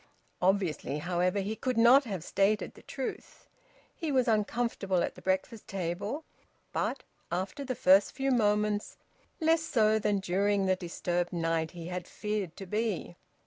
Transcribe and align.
Obviously, 0.41 0.97
however, 0.97 1.41
he 1.41 1.55
could 1.55 1.77
not 1.77 2.05
have 2.05 2.23
stated 2.23 2.73
the 2.73 2.81
truth. 2.81 3.47
He 3.95 4.11
was 4.11 4.27
uncomfortable 4.27 5.03
at 5.03 5.13
the 5.13 5.21
breakfast 5.21 5.67
table, 5.67 6.23
but, 6.73 7.03
after 7.31 7.63
the 7.63 7.75
first 7.75 8.11
few 8.13 8.31
moments, 8.31 8.97
less 9.39 9.61
so 9.61 9.99
than 9.99 10.17
during 10.17 10.65
the 10.65 10.75
disturbed 10.75 11.31
night 11.31 11.69
he 11.69 11.85
had 11.85 12.07
feared 12.07 12.57
to 12.57 12.65
be. 12.65 13.15